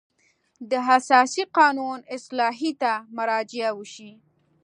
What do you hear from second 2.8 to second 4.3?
ته مراجعه وشي.